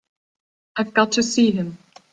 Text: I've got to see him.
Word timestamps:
I've 0.77 0.95
got 0.95 1.11
to 1.11 1.21
see 1.21 1.51
him. 1.51 1.77